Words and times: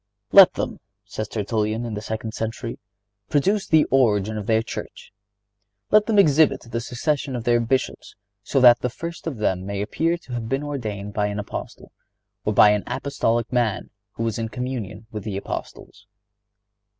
"Let 0.31 0.53
them," 0.55 0.79
says 1.05 1.27
Tertullian, 1.27 1.85
in 1.85 1.93
the 1.93 2.01
second 2.01 2.31
century, 2.33 2.79
"produce 3.29 3.67
the 3.67 3.83
origin 3.91 4.35
of 4.35 4.47
their 4.47 4.63
church. 4.63 5.13
Let 5.91 6.07
them 6.07 6.17
exhibit 6.17 6.61
the 6.61 6.81
succession 6.81 7.35
of 7.35 7.43
their 7.43 7.59
Bishops, 7.59 8.15
so 8.41 8.59
that 8.61 8.79
the 8.79 8.89
first 8.89 9.27
of 9.27 9.37
them 9.37 9.63
may 9.63 9.79
appear 9.79 10.17
to 10.17 10.33
have 10.33 10.49
been 10.49 10.63
ordained 10.63 11.13
by 11.13 11.27
an 11.27 11.37
Apostle, 11.37 11.91
or 12.43 12.51
by 12.51 12.71
an 12.71 12.83
apostolic 12.87 13.53
man 13.53 13.91
who 14.13 14.23
was 14.23 14.39
in 14.39 14.49
communion 14.49 15.05
with 15.11 15.23
the 15.23 15.37
Apostles." 15.37 16.07